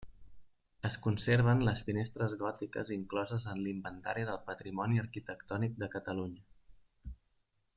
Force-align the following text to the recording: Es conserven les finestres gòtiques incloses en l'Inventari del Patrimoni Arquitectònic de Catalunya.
Es 0.87 0.95
conserven 1.07 1.59
les 1.67 1.83
finestres 1.89 2.33
gòtiques 2.39 2.89
incloses 2.95 3.45
en 3.53 3.61
l'Inventari 3.67 4.25
del 4.31 4.41
Patrimoni 4.49 5.03
Arquitectònic 5.03 5.77
de 5.85 5.91
Catalunya. 5.99 7.15